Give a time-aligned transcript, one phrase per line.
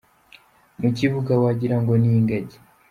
[0.81, 2.57] Mu kibuga wagira ngo ni ingagi.